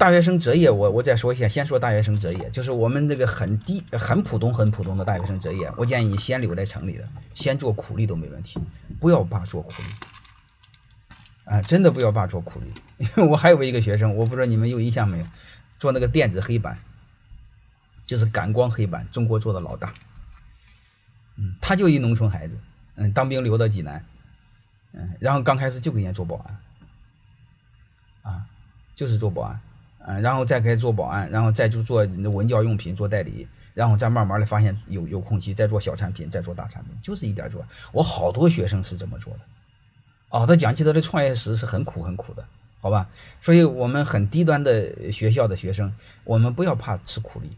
[0.00, 8.58] 大学生择业，我我再说一下，先说大学生择业，就是我们这个很低、很普通、很普通的大学生择业，我建议你先留在城里的，先做苦力都没问题，
[8.98, 9.88] 不要怕做苦力。
[11.44, 15.26] 啊，真的不要怕做苦力，因 为我还有一个学生，我不知道你们有印象没有，
[15.78, 16.78] 做那个电子黑板，
[18.06, 19.92] 就是感光黑板，中国做的老大。
[21.36, 22.58] 嗯，他就一农村孩子，
[22.94, 24.02] 嗯，当兵留到济南，
[24.92, 28.46] 嗯，然后刚开始就给人家做保安，啊，
[28.94, 29.60] 就是做保安，
[30.10, 37.64] 嗯，然后再开始做保安，然后再就做文教用品做代理，然后再慢慢的发现有有空隙，再做小产品，再做大产品，就是一点做。
[37.92, 39.40] 我好多学生是这么做的。
[40.30, 42.44] 哦，他讲起他的创业史是很苦很苦的，
[42.80, 43.08] 好吧？
[43.40, 45.92] 所以我们很低端的学校的学生，
[46.24, 47.50] 我们不要怕吃苦力。